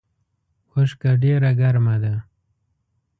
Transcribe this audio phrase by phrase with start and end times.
[0.73, 2.15] اوښکه ډیره ګرمه ده